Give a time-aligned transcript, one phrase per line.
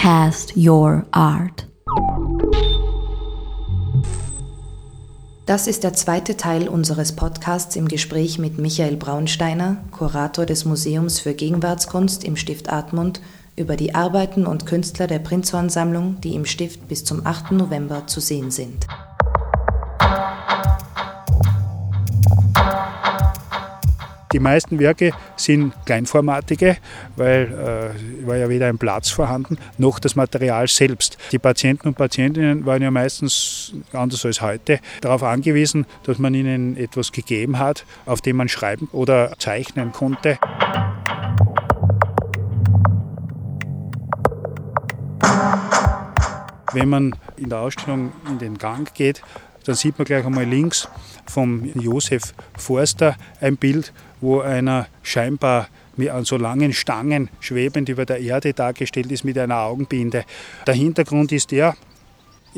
[0.00, 1.66] Cast Your Art.
[5.44, 11.18] Das ist der zweite Teil unseres Podcasts im Gespräch mit Michael Braunsteiner, Kurator des Museums
[11.18, 13.20] für Gegenwartskunst im Stift Admund,
[13.56, 17.50] über die Arbeiten und Künstler der Prinzhorn-Sammlung, die im Stift bis zum 8.
[17.50, 18.86] November zu sehen sind.
[24.32, 26.76] Die meisten Werke sind kleinformatige,
[27.16, 27.92] weil
[28.22, 31.16] äh, war ja weder ein Platz vorhanden, noch das Material selbst.
[31.32, 36.76] Die Patienten und Patientinnen waren ja meistens, anders als heute, darauf angewiesen, dass man ihnen
[36.76, 40.38] etwas gegeben hat, auf dem man schreiben oder zeichnen konnte.
[46.74, 49.22] Wenn man in der Ausstellung in den Gang geht,
[49.68, 50.88] dann sieht man gleich einmal links
[51.26, 55.68] vom Josef Forster ein Bild, wo einer scheinbar
[56.10, 60.24] an so langen Stangen schwebend über der Erde dargestellt ist mit einer Augenbinde.
[60.66, 61.76] Der Hintergrund ist der,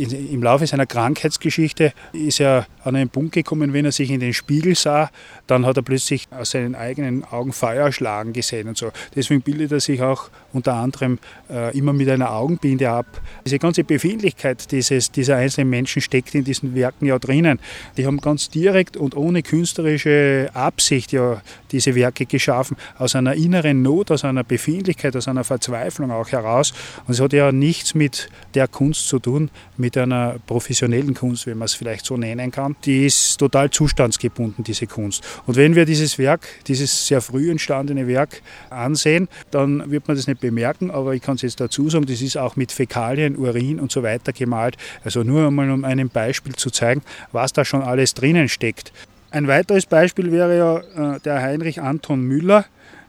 [0.01, 4.33] im Laufe seiner Krankheitsgeschichte ist er an einen Punkt gekommen, wenn er sich in den
[4.33, 5.11] Spiegel sah,
[5.47, 8.91] dann hat er plötzlich aus seinen eigenen Augen Feuer schlagen gesehen und so.
[9.15, 11.19] Deswegen bildet er sich auch unter anderem
[11.51, 13.07] äh, immer mit einer Augenbinde ab.
[13.45, 17.59] Diese ganze Befindlichkeit dieses, dieser einzelnen Menschen steckt in diesen Werken ja drinnen.
[17.97, 23.83] Die haben ganz direkt und ohne künstlerische Absicht ja diese Werke geschaffen, aus einer inneren
[23.83, 26.73] Not, aus einer Befindlichkeit, aus einer Verzweiflung auch heraus.
[27.07, 31.59] Und es hat ja nichts mit der Kunst zu tun, mit einer professionellen Kunst, wenn
[31.59, 32.77] man es vielleicht so nennen kann.
[32.85, 35.23] Die ist total zustandsgebunden, diese Kunst.
[35.47, 40.27] Und wenn wir dieses Werk, dieses sehr früh entstandene Werk ansehen, dann wird man das
[40.27, 43.81] nicht bemerken, aber ich kann es jetzt dazu sagen, das ist auch mit Fäkalien, Urin
[43.81, 44.77] und so weiter gemalt.
[45.05, 47.03] Also nur einmal um ein Beispiel zu zeigen,
[47.33, 48.93] was da schon alles drinnen steckt.
[49.31, 52.65] Ein weiteres Beispiel wäre ja äh, der Heinrich Anton Müller,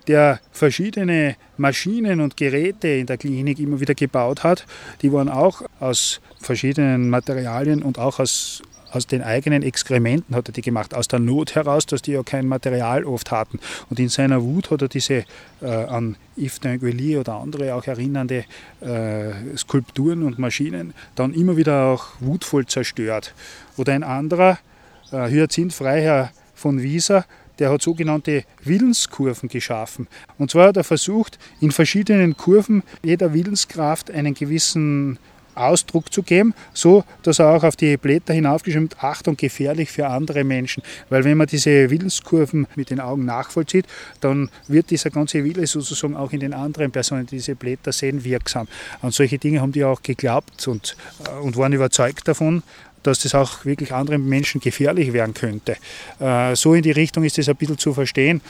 [0.07, 4.66] der verschiedene Maschinen und Geräte in der Klinik immer wieder gebaut hat.
[5.02, 10.53] Die waren auch aus verschiedenen Materialien und auch aus, aus den eigenen Exkrementen hat er
[10.53, 13.59] die gemacht, aus der Not heraus, dass die ja kein Material oft hatten.
[13.90, 15.23] Und in seiner Wut hat er diese
[15.61, 18.45] äh, an Yves d'Inguely oder andere auch erinnernde
[18.81, 23.34] äh, Skulpturen und Maschinen dann immer wieder auch wutvoll zerstört.
[23.78, 24.57] Oder ein anderer,
[25.11, 27.25] äh, Hyacinth Freiherr von Wieser,
[27.61, 30.07] der hat sogenannte Willenskurven geschaffen.
[30.39, 35.19] Und zwar hat er versucht, in verschiedenen Kurven jeder Willenskraft einen gewissen
[35.53, 40.07] Ausdruck zu geben, so dass er auch auf die Blätter hinaufgeschrieben hat, Achtung, gefährlich für
[40.07, 40.81] andere Menschen.
[41.09, 43.85] Weil wenn man diese Willenskurven mit den Augen nachvollzieht,
[44.22, 48.23] dann wird dieser ganze Wille sozusagen auch in den anderen Personen, die diese Blätter sehen,
[48.23, 48.67] wirksam.
[49.01, 50.95] Und solche Dinge haben die auch geglaubt und,
[51.25, 52.63] äh, und waren überzeugt davon
[53.03, 55.78] dass das auch wirklich anderen Menschen gefährlich werden könnte.
[56.19, 58.41] Äh, so in die Richtung ist das ein bisschen zu verstehen.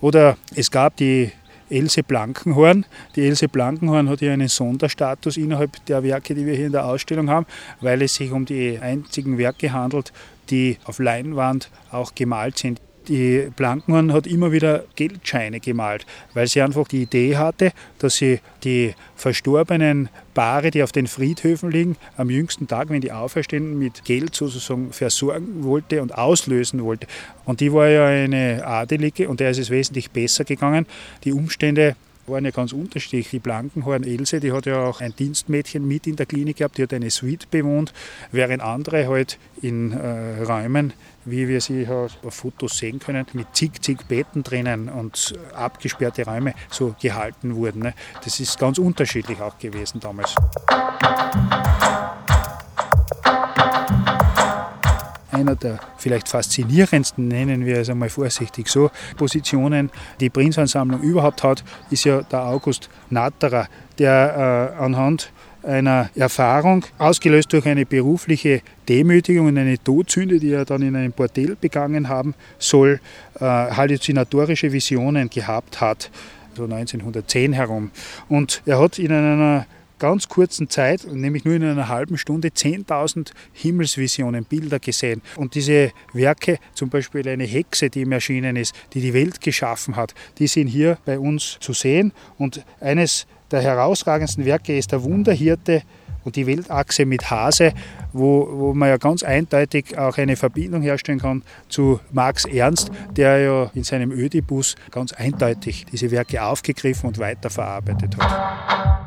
[0.00, 1.32] Oder es gab die
[1.68, 2.86] Else Blankenhorn.
[3.16, 6.86] Die Else Blankenhorn hat ja einen Sonderstatus innerhalb der Werke, die wir hier in der
[6.86, 7.46] Ausstellung haben,
[7.80, 10.12] weil es sich um die einzigen Werke handelt,
[10.50, 16.62] die auf Leinwand auch gemalt sind die Blankenhorn hat immer wieder Geldscheine gemalt, weil sie
[16.62, 22.30] einfach die Idee hatte, dass sie die verstorbenen Paare, die auf den Friedhöfen liegen, am
[22.30, 27.06] jüngsten Tag, wenn die auferstehen, mit Geld sozusagen versorgen wollte und auslösen wollte.
[27.44, 30.86] Und die war ja eine Adelige und der ist es wesentlich besser gegangen.
[31.24, 31.96] Die Umstände
[32.28, 33.30] waren ja ganz unterschiedlich.
[33.30, 36.82] Die Blankenhorn Else, die hat ja auch ein Dienstmädchen mit in der Klinik gehabt, die
[36.82, 37.92] hat eine Suite bewohnt,
[38.32, 40.92] während andere halt in äh, Räumen,
[41.24, 46.54] wie wir sie auf Fotos sehen können, mit zig, zig Betten drinnen und abgesperrte Räume
[46.70, 47.82] so gehalten wurden.
[47.82, 47.94] Ne?
[48.24, 50.34] Das ist ganz unterschiedlich auch gewesen damals.
[55.36, 61.62] Einer der vielleicht faszinierendsten, nennen wir es einmal vorsichtig so, Positionen, die Prinzansammlung überhaupt hat,
[61.90, 65.32] ist ja der August Natterer, der äh, anhand
[65.62, 71.12] einer Erfahrung, ausgelöst durch eine berufliche Demütigung und eine Todsünde, die er dann in einem
[71.12, 73.00] Bordell begangen haben soll,
[73.34, 76.10] äh, halluzinatorische Visionen gehabt hat,
[76.54, 77.90] so 1910 herum.
[78.28, 79.66] Und er hat in einer
[79.98, 85.22] ganz kurzen Zeit, nämlich nur in einer halben Stunde, 10.000 Himmelsvisionen, Bilder gesehen.
[85.36, 89.96] Und diese Werke, zum Beispiel eine Hexe, die ihm erschienen ist, die die Welt geschaffen
[89.96, 92.12] hat, die sind hier bei uns zu sehen.
[92.38, 95.82] Und eines der herausragendsten Werke ist der Wunderhirte
[96.24, 97.72] und die Weltachse mit Hase,
[98.12, 103.38] wo, wo man ja ganz eindeutig auch eine Verbindung herstellen kann zu Marx Ernst, der
[103.38, 109.05] ja in seinem Ödipus ganz eindeutig diese Werke aufgegriffen und weiterverarbeitet hat.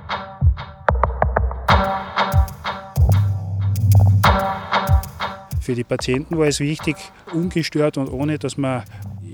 [5.70, 6.96] Für die Patienten war es wichtig,
[7.32, 8.84] ungestört und ohne dass man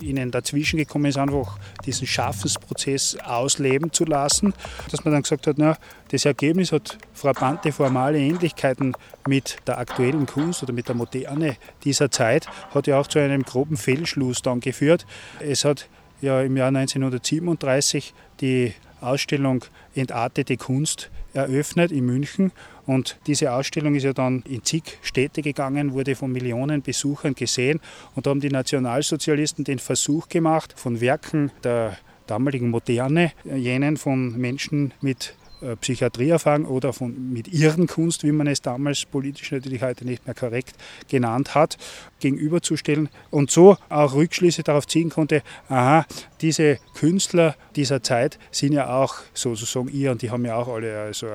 [0.02, 4.54] ihnen dazwischen gekommen ist, einfach diesen Schaffensprozess ausleben zu lassen.
[4.92, 5.78] Dass man dann gesagt hat, na,
[6.10, 11.56] das Ergebnis hat frappante formale Ähnlichkeiten mit der aktuellen Kunst oder mit der Moderne
[11.86, 15.06] dieser Zeit, hat ja auch zu einem groben Fehlschluss dann geführt.
[15.40, 15.88] Es hat
[16.20, 18.74] ja im Jahr 1937 die
[19.06, 22.52] Ausstellung Entartete Kunst eröffnet in München.
[22.86, 27.80] Und diese Ausstellung ist ja dann in zig Städte gegangen, wurde von Millionen Besuchern gesehen.
[28.16, 31.98] Und da haben die Nationalsozialisten den Versuch gemacht, von Werken der
[32.28, 35.45] damaligen Moderne, jenen von Menschen mit äh,
[35.82, 40.76] Psychiatrieerfahrung oder von, mit Irrenkunst, wie man es damals politisch natürlich heute nicht mehr korrekt
[41.10, 41.78] genannt hat,
[42.20, 46.06] gegenüberzustellen und so auch Rückschlüsse darauf ziehen konnte, aha,
[46.42, 51.00] diese Künstler dieser Zeit sind ja auch sozusagen ihr und die haben ja auch alle
[51.00, 51.28] also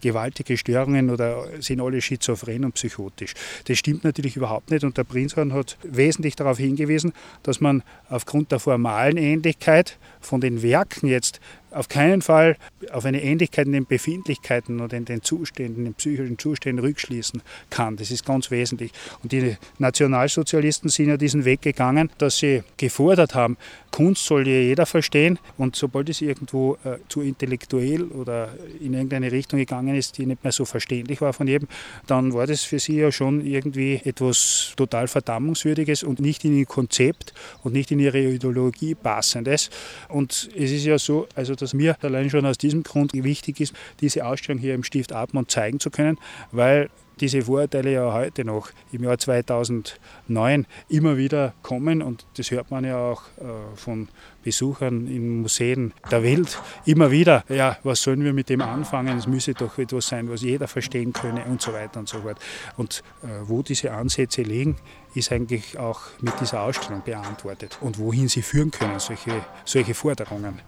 [0.00, 3.34] gewaltige Störungen oder sind alle schizophren und psychotisch.
[3.66, 7.12] Das stimmt natürlich überhaupt nicht und der Prinzhorn hat wesentlich darauf hingewiesen,
[7.42, 11.40] dass man aufgrund der formalen Ähnlichkeit von den Werken jetzt
[11.70, 12.56] auf keinen Fall
[12.92, 17.42] auf eine Ähnlichkeit in den Befindlichkeiten oder in den Zuständen, in den psychischen Zuständen rückschließen
[17.70, 17.96] kann.
[17.96, 18.92] Das ist ganz wesentlich.
[19.22, 23.56] Und die Nationalsozialisten sind ja diesen Weg gegangen, dass sie gefordert haben,
[23.96, 29.32] Kunst soll ja jeder verstehen und sobald es irgendwo äh, zu intellektuell oder in irgendeine
[29.32, 31.66] Richtung gegangen ist, die nicht mehr so verständlich war von jedem,
[32.06, 36.66] dann war das für sie ja schon irgendwie etwas total Verdammungswürdiges und nicht in ihr
[36.66, 37.32] Konzept
[37.62, 39.70] und nicht in ihre Ideologie passendes.
[40.10, 43.74] Und es ist ja so, also dass mir allein schon aus diesem Grund wichtig ist,
[44.00, 46.18] diese Ausstellung hier im Stift Atmund zeigen zu können,
[46.52, 52.70] weil diese Vorurteile ja heute noch im Jahr 2009 immer wieder kommen und das hört
[52.70, 54.08] man ja auch äh, von
[54.44, 57.44] Besuchern in Museen der Welt immer wieder.
[57.48, 59.16] Ja, was sollen wir mit dem anfangen?
[59.18, 62.38] Es müsse doch etwas sein, was jeder verstehen könne und so weiter und so fort.
[62.76, 64.76] Und äh, wo diese Ansätze liegen,
[65.14, 70.60] ist eigentlich auch mit dieser Ausstellung beantwortet und wohin sie führen können, solche, solche Forderungen.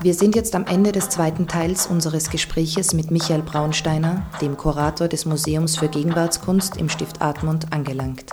[0.00, 5.06] Wir sind jetzt am Ende des zweiten Teils unseres Gespräches mit Michael Braunsteiner, dem Kurator
[5.06, 8.30] des Museums für Gegenwartskunst im Stift Admont, angelangt.